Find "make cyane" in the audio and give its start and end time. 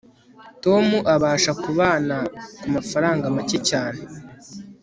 3.35-4.01